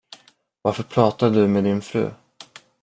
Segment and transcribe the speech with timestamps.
[0.61, 2.11] Varför pratade du med din fru?